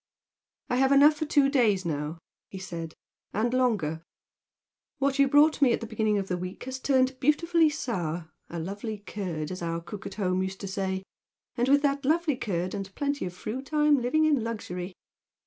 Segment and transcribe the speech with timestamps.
[0.67, 2.17] "I have enough for two days now,"
[2.49, 2.95] he said
[3.33, 4.01] "and longer.
[4.97, 8.57] What you brought me at the beginning of the week has turned beautifully sour, a
[8.57, 11.03] 'lovely curd' as our cook at home used to say,
[11.55, 14.95] and with that 'lovely curd' and plenty of fruit I'm living in luxury."